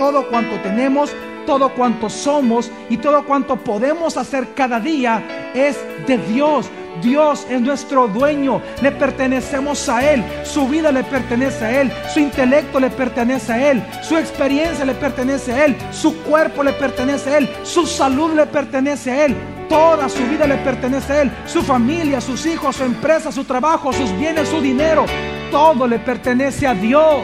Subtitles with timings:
[0.00, 1.14] todo cuanto tenemos,
[1.44, 5.76] todo cuanto somos y todo cuanto podemos hacer cada día es
[6.06, 6.70] de Dios.
[7.02, 12.18] Dios es nuestro dueño, le pertenecemos a Él, su vida le pertenece a Él, su
[12.18, 17.30] intelecto le pertenece a Él, su experiencia le pertenece a Él, su cuerpo le pertenece
[17.30, 19.36] a Él, su salud le pertenece a Él,
[19.68, 23.92] toda su vida le pertenece a Él, su familia, sus hijos, su empresa, su trabajo,
[23.92, 25.04] sus bienes, su dinero,
[25.50, 27.22] todo le pertenece a Dios.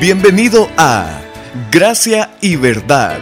[0.00, 1.24] Bienvenido a
[1.70, 3.20] Gracia y Verdad,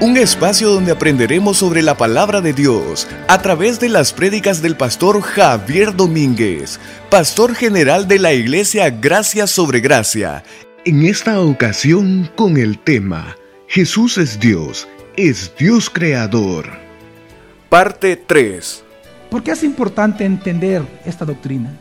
[0.00, 4.76] un espacio donde aprenderemos sobre la palabra de Dios a través de las prédicas del
[4.76, 10.42] pastor Javier Domínguez, pastor general de la iglesia Gracia sobre Gracia.
[10.84, 13.36] En esta ocasión con el tema
[13.68, 16.66] Jesús es Dios, es Dios creador.
[17.68, 18.82] Parte 3.
[19.30, 21.78] ¿Por qué es importante entender esta doctrina?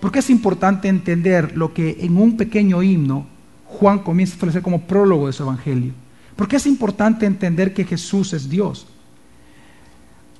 [0.00, 3.33] ¿Por qué es importante entender lo que en un pequeño himno
[3.74, 5.92] Juan comienza a establecer como prólogo de su evangelio.
[6.36, 8.86] Porque es importante entender que Jesús es Dios.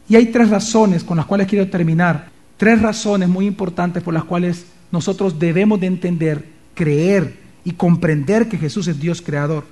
[0.08, 2.28] Y hay tres razones con las cuales quiero terminar.
[2.56, 8.58] Tres razones muy importantes por las cuales nosotros debemos de entender, creer y comprender que
[8.58, 9.64] Jesús es Dios creador.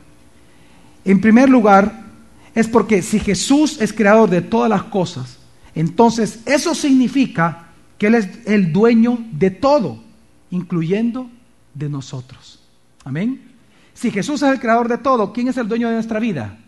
[1.05, 2.05] En primer lugar,
[2.55, 5.39] es porque si Jesús es creador de todas las cosas,
[5.75, 10.03] entonces eso significa que Él es el dueño de todo,
[10.51, 11.31] incluyendo
[11.75, 12.61] de nosotros.
[13.05, 13.52] Amén.
[13.95, 16.59] Si Jesús es el creador de todo, ¿quién es el dueño de nuestra vida?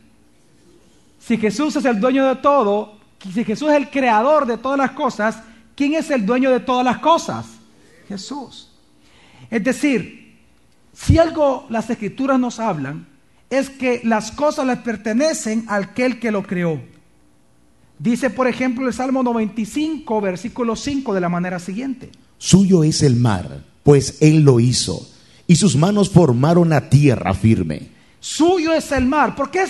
[1.19, 2.99] Si Jesús es el dueño de todo,
[3.33, 5.39] si Jesús es el creador de todas las cosas,
[5.75, 7.47] ¿quién es el dueño de todas las cosas?
[8.09, 8.71] Jesús.
[9.51, 10.37] Es decir,
[10.93, 13.07] si algo las escrituras nos hablan,
[13.49, 16.81] es que las cosas le pertenecen al aquel que lo creó.
[17.99, 22.11] Dice, por ejemplo, el Salmo 95, versículo 5, de la manera siguiente.
[22.37, 25.14] Suyo es el mar, pues Él lo hizo
[25.47, 27.89] y sus manos formaron la tierra firme.
[28.21, 29.37] Suyo es el mar.
[29.37, 29.65] ¿Por qué,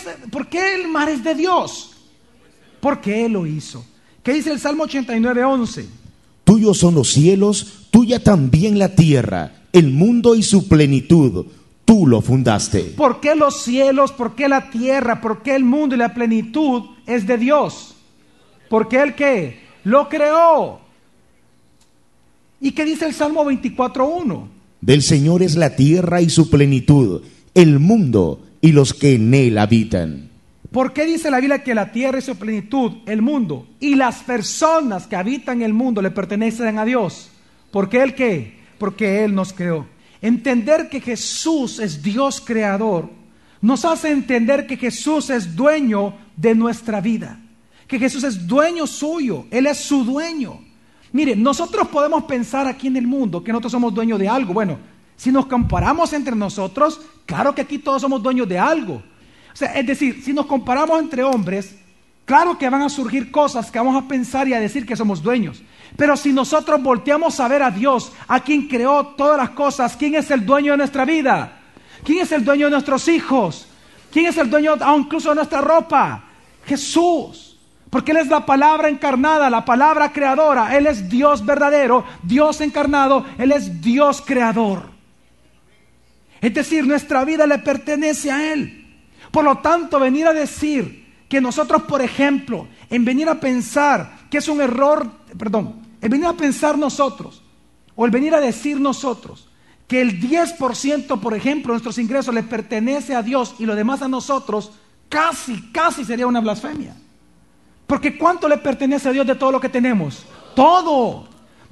[0.75, 1.91] el mar es de Dios?
[2.81, 3.85] Porque Él lo hizo.
[4.23, 5.87] ¿Qué dice el Salmo 89, 11?
[6.45, 11.47] Tuyos son los cielos, tuya también la tierra, el mundo y su plenitud.
[11.85, 12.95] Tú lo fundaste.
[12.97, 14.13] ¿Por qué los cielos?
[14.13, 15.21] ¿Por qué la tierra?
[15.21, 17.95] ¿Por qué el mundo y la plenitud es de Dios?
[18.71, 19.65] Porque Él qué?
[19.83, 20.81] Lo creó.
[22.61, 24.54] ¿Y qué dice el Salmo 24.1?
[24.85, 27.23] Del Señor es la tierra y su plenitud,
[27.55, 30.29] el mundo y los que en él habitan.
[30.71, 34.17] ¿Por qué dice la Biblia que la tierra y su plenitud, el mundo y las
[34.17, 37.31] personas que habitan el mundo le pertenecen a Dios?
[37.71, 38.59] ¿Por qué Él qué?
[38.77, 39.87] Porque Él nos creó.
[40.21, 43.09] Entender que Jesús es Dios creador
[43.63, 47.41] nos hace entender que Jesús es dueño de nuestra vida,
[47.89, 50.61] que Jesús es dueño suyo, Él es su dueño.
[51.15, 54.53] Mire, nosotros podemos pensar aquí en el mundo que nosotros somos dueños de algo.
[54.53, 54.79] Bueno,
[55.15, 58.95] si nos comparamos entre nosotros, claro que aquí todos somos dueños de algo.
[58.95, 61.77] O sea, es decir, si nos comparamos entre hombres,
[62.25, 65.23] claro que van a surgir cosas que vamos a pensar y a decir que somos
[65.23, 65.63] dueños.
[65.97, 70.17] Pero si nosotros volteamos a ver a Dios, a quien creó todas las cosas, ¿quién
[70.17, 71.61] es el dueño de nuestra vida?
[72.03, 73.69] ¿Quién es el dueño de nuestros hijos?
[74.11, 76.25] ¿Quién es el dueño incluso de nuestra ropa?
[76.67, 77.54] Jesús.
[77.95, 80.77] Porque Él es la palabra encarnada, la palabra creadora.
[80.77, 84.87] Él es Dios verdadero, Dios encarnado, Él es Dios creador.
[86.41, 88.99] Es decir, nuestra vida le pertenece a Él.
[89.31, 94.39] Por lo tanto, venir a decir que nosotros, por ejemplo, en venir a pensar que
[94.39, 97.45] es un error, perdón, en venir a pensar nosotros,
[97.95, 99.49] o el venir a decir nosotros,
[99.87, 104.03] que el 10%, por ejemplo, de nuestros ingresos le pertenece a Dios y lo demás
[104.03, 104.73] a nosotros,
[105.09, 106.97] casi, casi sería una blasfemia.
[107.87, 110.25] Porque ¿cuánto le pertenece a Dios de todo lo que tenemos?
[110.55, 111.29] Todo.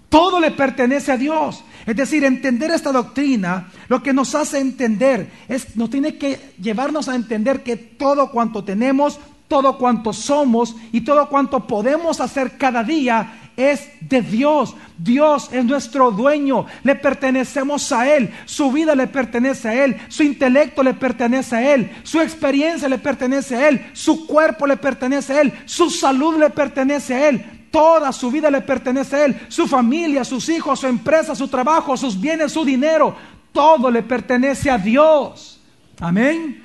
[0.08, 1.64] Todo le pertenece a Dios.
[1.86, 7.08] Es decir, entender esta doctrina, lo que nos hace entender, es, nos tiene que llevarnos
[7.08, 9.18] a entender que todo cuanto tenemos,
[9.48, 14.74] todo cuanto somos y todo cuanto podemos hacer cada día es de Dios.
[14.98, 20.22] Dios es nuestro dueño, le pertenecemos a Él, su vida le pertenece a Él, su
[20.22, 25.32] intelecto le pertenece a Él, su experiencia le pertenece a Él, su cuerpo le pertenece
[25.32, 27.44] a Él, su salud le pertenece a Él.
[27.72, 31.96] Toda su vida le pertenece a Él, su familia, sus hijos, su empresa, su trabajo,
[31.96, 33.16] sus bienes, su dinero,
[33.50, 35.58] todo le pertenece a Dios.
[35.98, 36.62] Amén.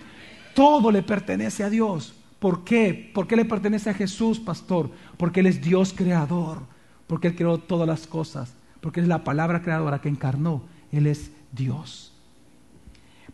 [0.54, 2.14] Todo le pertenece a Dios.
[2.40, 3.10] ¿Por qué?
[3.14, 4.92] ¿Por qué le pertenece a Jesús, pastor?
[5.16, 6.77] Porque Él es Dios creador
[7.08, 11.32] porque Él creó todas las cosas, porque es la palabra creadora que encarnó, Él es
[11.52, 12.14] Dios.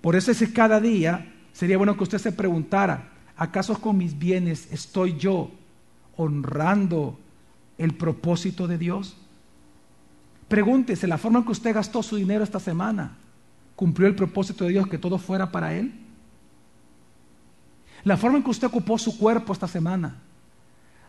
[0.02, 4.18] Por eso es que cada día sería bueno que usted se preguntara, ¿acaso con mis
[4.18, 5.52] bienes estoy yo
[6.18, 7.20] honrando
[7.78, 9.18] el propósito de Dios?
[10.48, 13.18] Pregúntese, ¿la forma en que usted gastó su dinero esta semana
[13.76, 16.04] cumplió el propósito de Dios que todo fuera para Él?
[18.04, 20.16] la forma en que usted ocupó su cuerpo esta semana,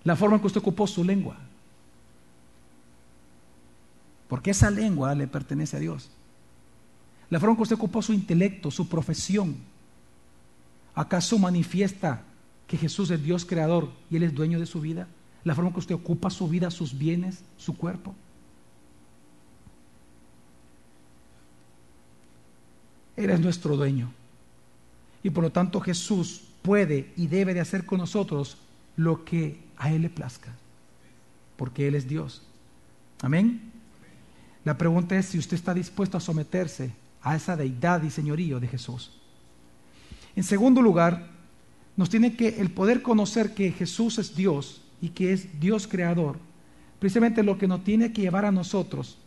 [0.04, 1.36] la forma en que usted ocupó su lengua.
[4.34, 6.10] Porque esa lengua le pertenece a Dios.
[7.30, 9.54] La forma en que usted ocupó su intelecto, su profesión.
[10.92, 12.24] ¿Acaso manifiesta
[12.66, 15.06] que Jesús es Dios creador y Él es dueño de su vida?
[15.44, 18.12] La forma en que usted ocupa su vida, sus bienes, su cuerpo.
[23.16, 24.12] Él es nuestro dueño.
[25.22, 28.56] Y por lo tanto Jesús puede y debe de hacer con nosotros
[28.96, 30.50] lo que a Él le plazca.
[31.56, 32.42] Porque Él es Dios.
[33.22, 33.70] Amén.
[34.64, 36.90] La pregunta es si usted está dispuesto a someterse
[37.22, 39.12] a esa deidad y señorío de Jesús.
[40.34, 41.28] En segundo lugar,
[41.96, 46.38] nos tiene que el poder conocer que Jesús es Dios y que es Dios creador.
[46.98, 49.18] Precisamente lo que nos tiene que llevar a nosotros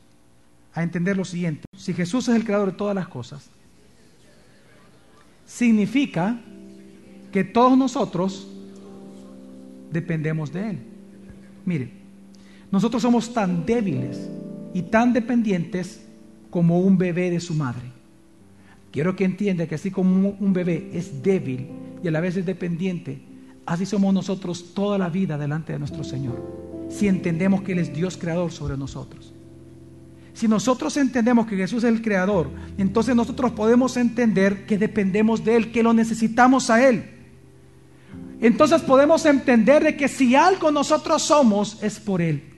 [0.74, 1.64] a entender lo siguiente.
[1.78, 3.50] Si Jesús es el creador de todas las cosas,
[5.46, 6.40] significa
[7.32, 8.48] que todos nosotros
[9.92, 10.80] dependemos de Él.
[11.66, 11.92] Mire,
[12.72, 14.30] nosotros somos tan débiles
[14.74, 16.06] y tan dependientes
[16.50, 17.98] como un bebé de su madre.
[18.92, 21.68] Quiero que entienda que así como un bebé es débil
[22.04, 23.22] y a la vez es dependiente,
[23.66, 26.42] así somos nosotros toda la vida delante de nuestro Señor.
[26.90, 29.34] Si entendemos que Él es Dios creador sobre nosotros.
[30.34, 35.56] Si nosotros entendemos que Jesús es el creador, entonces nosotros podemos entender que dependemos de
[35.56, 37.18] Él, que lo necesitamos a Él.
[38.40, 42.57] Entonces podemos entender de que si algo nosotros somos es por Él.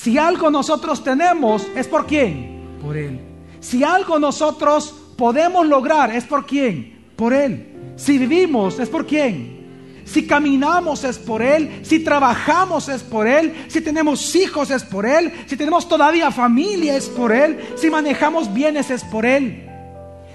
[0.00, 2.78] Si algo nosotros tenemos es por quién?
[2.80, 3.18] Por Él.
[3.58, 7.10] Si algo nosotros podemos lograr es por quién?
[7.16, 7.94] Por Él.
[7.96, 9.58] Si vivimos es por quién?
[10.04, 15.04] Si caminamos es por Él, si trabajamos es por Él, si tenemos hijos es por
[15.04, 19.68] Él, si tenemos todavía familia es por Él, si manejamos bienes es por Él.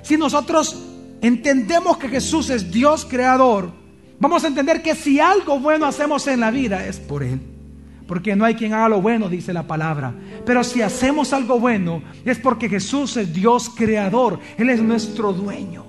[0.02, 0.78] Si nosotros
[1.22, 3.72] entendemos que Jesús es Dios creador,
[4.20, 7.53] vamos a entender que si algo bueno hacemos en la vida es por Él.
[8.08, 10.14] Porque no hay quien haga lo bueno, dice la palabra.
[10.46, 15.86] Pero si hacemos algo bueno es porque Jesús es Dios creador, Él es nuestro dueño.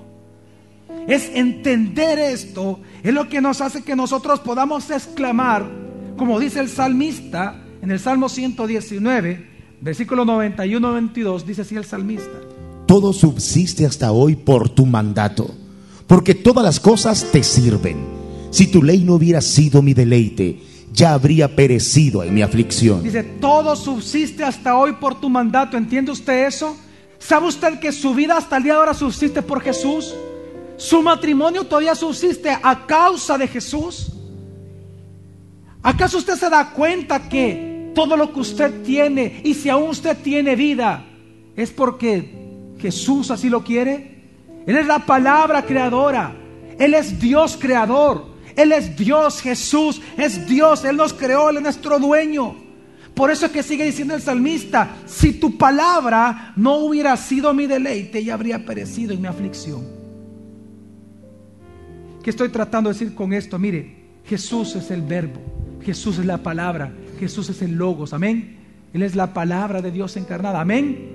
[1.08, 5.68] Es entender esto, es lo que nos hace que nosotros podamos exclamar,
[6.16, 9.46] como dice el salmista en el Salmo 119,
[9.82, 12.40] versículo 91-92, dice así el salmista.
[12.86, 15.54] Todo subsiste hasta hoy por tu mandato,
[16.06, 17.96] porque todas las cosas te sirven.
[18.50, 20.60] Si tu ley no hubiera sido mi deleite,
[20.94, 23.02] ya habría perecido en mi aflicción.
[23.02, 25.76] Dice, todo subsiste hasta hoy por tu mandato.
[25.76, 26.76] ¿Entiende usted eso?
[27.18, 30.14] ¿Sabe usted que su vida hasta el día de ahora subsiste por Jesús?
[30.76, 34.12] Su matrimonio todavía subsiste a causa de Jesús.
[35.82, 40.16] ¿Acaso usted se da cuenta que todo lo que usted tiene y si aún usted
[40.18, 41.04] tiene vida
[41.56, 44.22] es porque Jesús así lo quiere?
[44.64, 46.36] Él es la palabra creadora.
[46.78, 48.33] Él es Dios creador.
[48.56, 50.84] Él es Dios, Jesús es Dios.
[50.84, 52.56] Él nos creó, Él es nuestro dueño.
[53.14, 57.66] Por eso es que sigue diciendo el salmista, si tu palabra no hubiera sido mi
[57.66, 59.82] deleite, ya habría perecido en mi aflicción.
[62.22, 63.58] ¿Qué estoy tratando de decir con esto?
[63.58, 65.40] Mire, Jesús es el verbo,
[65.84, 68.58] Jesús es la palabra, Jesús es el logos, amén.
[68.92, 71.10] Él es la palabra de Dios encarnada, amén.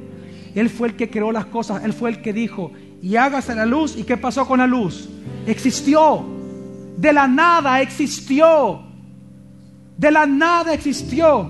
[0.56, 2.71] Él fue el que creó las cosas, Él fue el que dijo,
[3.01, 5.09] y hágase la luz, ¿y qué pasó con la luz?
[5.45, 6.38] Existió,
[6.99, 8.81] de la nada existió,
[9.97, 11.49] de la nada existió,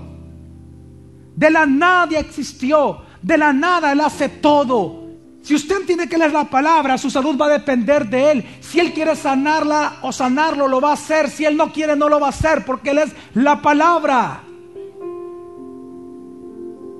[1.34, 5.00] de la nada existió, de la nada Él hace todo.
[5.42, 8.44] Si usted entiende que Él es la palabra, su salud va a depender de Él.
[8.60, 11.28] Si Él quiere sanarla o sanarlo, lo va a hacer.
[11.28, 14.42] Si Él no quiere, no lo va a hacer, porque Él es la palabra.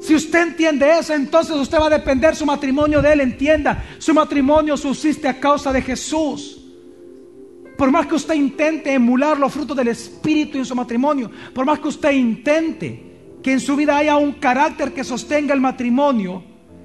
[0.00, 3.20] Si usted entiende eso, entonces usted va a depender su matrimonio de Él.
[3.20, 6.59] Entienda, su matrimonio subsiste a causa de Jesús.
[7.80, 11.78] Por más que usted intente emular los frutos del Espíritu en su matrimonio, por más
[11.78, 16.44] que usted intente que en su vida haya un carácter que sostenga el matrimonio,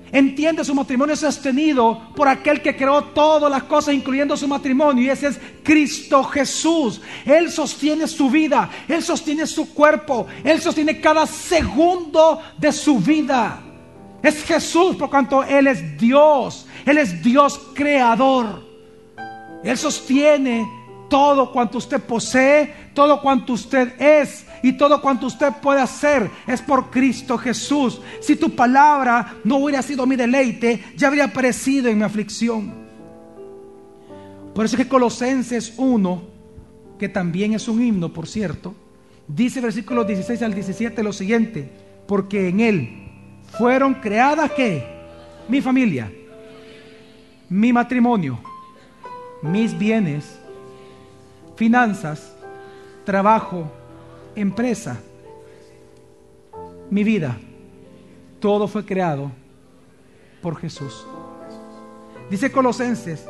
[0.10, 5.10] entiende su matrimonio sostenido por aquel que creó todas las cosas, incluyendo su matrimonio, y
[5.10, 7.02] ese es Cristo Jesús.
[7.26, 13.62] Él sostiene su vida, Él sostiene su cuerpo, Él sostiene cada segundo de su vida.
[14.24, 18.64] Es Jesús por cuanto Él es Dios, Él es Dios creador.
[19.62, 20.85] Él sostiene
[21.16, 26.62] todo cuanto usted posee, todo cuanto usted es y todo cuanto usted puede hacer es
[26.62, 28.02] por Cristo Jesús.
[28.20, 32.74] Si tu palabra no hubiera sido mi deleite, ya habría perecido en mi aflicción.
[34.54, 36.22] Por eso es que Colosenses 1,
[37.00, 38.76] que también es un himno, por cierto,
[39.26, 41.72] dice versículos 16 al 17 lo siguiente,
[42.10, 43.08] porque en él
[43.58, 44.86] fueron creadas que
[45.48, 46.12] mi familia,
[47.48, 48.38] mi matrimonio,
[49.42, 50.42] mis bienes,
[51.56, 52.36] finanzas,
[53.04, 53.72] trabajo,
[54.36, 55.00] empresa,
[56.90, 57.38] mi vida.
[58.40, 59.32] Todo fue creado
[60.42, 61.06] por Jesús.
[62.30, 63.26] Dice Colosenses,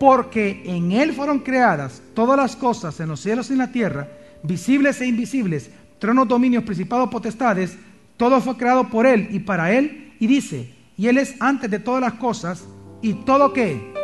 [0.00, 4.08] porque en Él fueron creadas todas las cosas en los cielos y en la tierra,
[4.42, 7.76] visibles e invisibles, tronos, dominios, principados, potestades,
[8.16, 10.14] todo fue creado por Él y para Él.
[10.20, 12.64] Y dice, y Él es antes de todas las cosas,
[13.00, 13.94] y todo que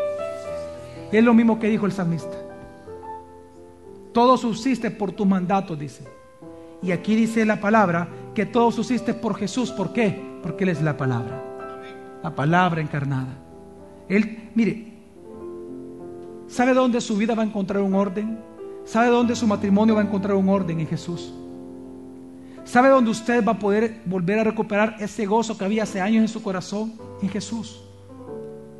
[1.10, 2.43] es lo mismo que dijo el salmista.
[4.14, 6.04] Todo subsiste por tu mandato, dice.
[6.80, 9.72] Y aquí dice la palabra que todo subsiste por Jesús.
[9.72, 10.38] ¿Por qué?
[10.40, 11.42] Porque Él es la palabra.
[12.22, 13.36] La palabra encarnada.
[14.08, 14.92] Él, mire,
[16.46, 18.38] ¿sabe dónde su vida va a encontrar un orden?
[18.84, 21.34] ¿Sabe dónde su matrimonio va a encontrar un orden en Jesús?
[22.64, 26.22] ¿Sabe dónde usted va a poder volver a recuperar ese gozo que había hace años
[26.22, 26.92] en su corazón?
[27.20, 27.82] En Jesús.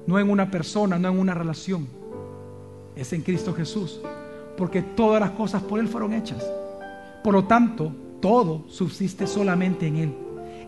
[0.07, 1.89] No en una persona, no en una relación.
[2.95, 4.01] Es en Cristo Jesús.
[4.57, 6.45] Porque todas las cosas por Él fueron hechas.
[7.23, 10.15] Por lo tanto, todo subsiste solamente en Él.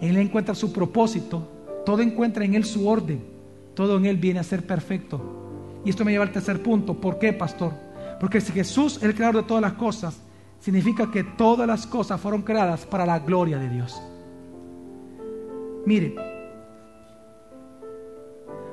[0.01, 1.49] Él encuentra su propósito.
[1.85, 3.25] Todo encuentra en Él su orden.
[3.75, 5.21] Todo en Él viene a ser perfecto.
[5.85, 6.95] Y esto me lleva al tercer punto.
[6.95, 7.73] ¿Por qué, pastor?
[8.19, 10.19] Porque si Jesús es el creador de todas las cosas,
[10.59, 14.01] significa que todas las cosas fueron creadas para la gloria de Dios.
[15.85, 16.15] Mire,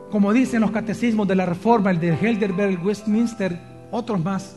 [0.10, 3.60] como dicen los catecismos de la Reforma, el de Heidelberg, Westminster,
[3.91, 4.55] otros más,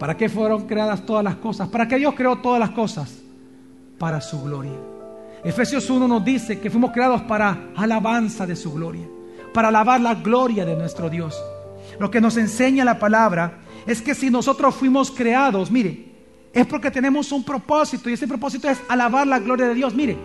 [0.00, 1.68] ¿para qué fueron creadas todas las cosas?
[1.68, 3.18] ¿Para qué Dios creó todas las cosas?
[3.98, 4.72] Para su gloria.
[5.44, 9.06] Efesios 1 nos dice que fuimos creados para alabanza de su gloria,
[9.52, 11.38] para alabar la gloria de nuestro Dios.
[11.98, 16.06] Lo que nos enseña la palabra es que si nosotros fuimos creados, mire,
[16.50, 19.94] es porque tenemos un propósito y ese propósito es alabar la gloria de Dios.
[19.94, 20.16] Mire,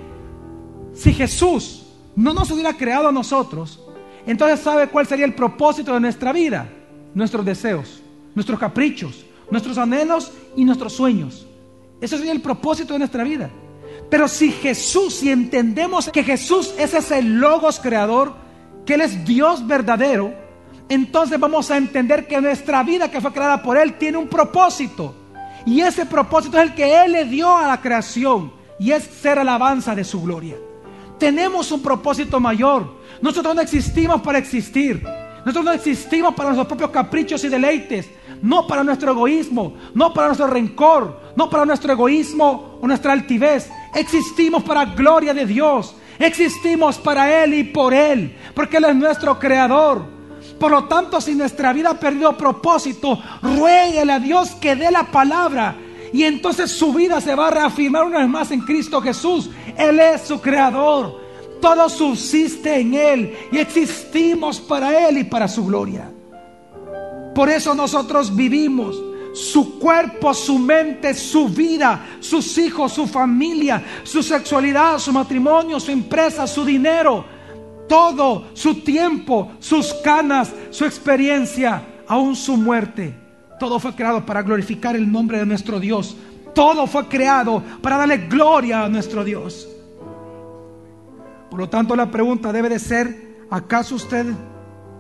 [0.93, 3.81] si Jesús no nos hubiera creado a nosotros,
[4.25, 6.69] entonces ¿sabe cuál sería el propósito de nuestra vida?
[7.13, 8.01] Nuestros deseos,
[8.33, 11.45] nuestros caprichos, nuestros anhelos y nuestros sueños.
[12.01, 13.49] Ese sería el propósito de nuestra vida.
[14.09, 18.33] Pero si Jesús, si entendemos que Jesús es ese logos creador,
[18.85, 20.33] que Él es Dios verdadero,
[20.89, 25.15] entonces vamos a entender que nuestra vida que fue creada por Él tiene un propósito.
[25.65, 29.39] Y ese propósito es el que Él le dio a la creación y es ser
[29.39, 30.55] alabanza de su gloria.
[31.17, 32.93] Tenemos un propósito mayor.
[33.21, 35.01] Nosotros no existimos para existir.
[35.45, 38.09] Nosotros no existimos para nuestros propios caprichos y deleites.
[38.41, 43.69] No para nuestro egoísmo, no para nuestro rencor, no para nuestro egoísmo o nuestra altivez.
[43.93, 45.95] Existimos para gloria de Dios.
[46.17, 50.03] Existimos para Él y por Él, porque Él es nuestro creador.
[50.59, 55.03] Por lo tanto, si nuestra vida ha perdido propósito, ruéguele a Dios que dé la
[55.03, 55.75] palabra.
[56.13, 59.49] Y entonces su vida se va a reafirmar una vez más en Cristo Jesús.
[59.77, 61.24] Él es su creador.
[61.61, 66.11] Todo subsiste en Él y existimos para Él y para su gloria.
[67.33, 69.01] Por eso nosotros vivimos.
[69.33, 75.91] Su cuerpo, su mente, su vida, sus hijos, su familia, su sexualidad, su matrimonio, su
[75.91, 77.25] empresa, su dinero
[77.87, 83.13] todo su tiempo, sus canas, su experiencia, aún su muerte.
[83.59, 86.15] Todo fue creado para glorificar el nombre de nuestro Dios.
[86.53, 89.67] Todo fue creado para darle gloria a nuestro Dios.
[91.55, 94.25] Por lo tanto, la pregunta debe de ser, ¿acaso usted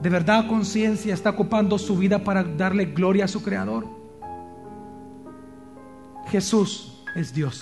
[0.01, 3.85] de verdad conciencia está ocupando su vida para darle gloria a su Creador?
[6.27, 7.61] Jesús es Dios.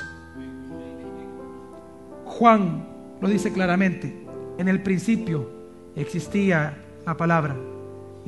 [2.25, 2.87] Juan
[3.19, 4.27] lo dice claramente.
[4.59, 5.49] En el principio
[5.95, 7.55] existía la palabra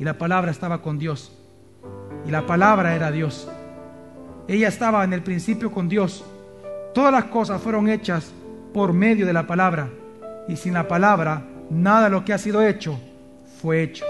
[0.00, 1.30] y la palabra estaba con Dios
[2.26, 3.48] y la palabra era Dios.
[4.48, 6.24] Ella estaba en el principio con Dios.
[6.92, 8.32] Todas las cosas fueron hechas
[8.74, 9.88] por medio de la palabra
[10.48, 12.98] y sin la palabra nada de lo que ha sido hecho
[13.60, 14.04] fue hecho.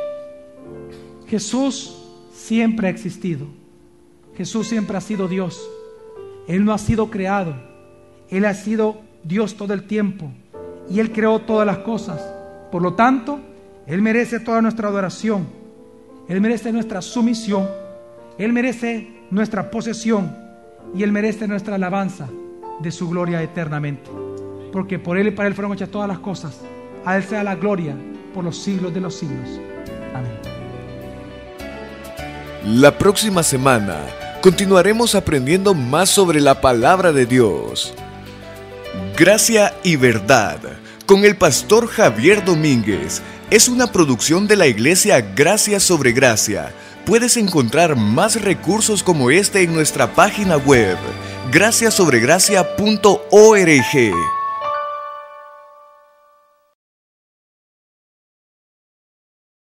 [1.28, 1.96] Jesús
[2.32, 3.46] siempre ha existido.
[4.36, 5.60] Jesús siempre ha sido Dios.
[6.46, 7.54] Él no ha sido creado.
[8.28, 10.30] Él ha sido Dios todo el tiempo
[10.88, 12.20] y Él creó todas las cosas.
[12.70, 13.40] Por lo tanto,
[13.86, 15.46] Él merece toda nuestra adoración,
[16.28, 17.68] Él merece nuestra sumisión,
[18.38, 20.36] Él merece nuestra posesión
[20.94, 22.28] y Él merece nuestra alabanza
[22.80, 24.25] de su gloria eternamente.
[24.72, 26.60] Porque por Él y para Él fueron hechas todas las cosas.
[27.04, 27.94] A Él sea la gloria
[28.34, 29.60] por los siglos de los siglos.
[30.14, 30.32] Amén.
[32.64, 34.00] La próxima semana
[34.42, 37.94] continuaremos aprendiendo más sobre la palabra de Dios.
[39.16, 40.58] Gracia y Verdad,
[41.06, 46.72] con el pastor Javier Domínguez, es una producción de la iglesia Gracia sobre Gracia.
[47.04, 50.96] Puedes encontrar más recursos como este en nuestra página web,
[51.52, 54.35] graciasobregracia.org.